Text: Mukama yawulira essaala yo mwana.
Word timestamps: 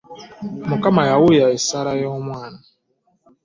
Mukama 0.67 1.01
yawulira 1.09 1.47
essaala 1.57 1.91
yo 2.01 2.09
mwana. 2.25 2.59